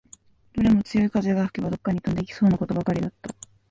[0.53, 3.29] どれも強い風が吹けば、どっかに飛んでいきそうなことばかりだった